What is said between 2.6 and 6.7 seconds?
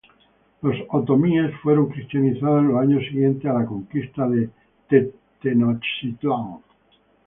en los años siguientes a la Conquista de Tenochtitlán.